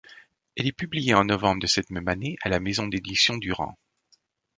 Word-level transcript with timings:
Elle 0.57 0.65
est 0.65 0.71
publiée 0.71 1.13
en 1.13 1.25
novembre 1.25 1.61
de 1.61 1.67
cette 1.67 1.91
même 1.91 2.07
année 2.07 2.35
à 2.41 2.49
la 2.49 2.59
maison 2.59 2.87
d’édition 2.87 3.37
Durand. 3.37 3.77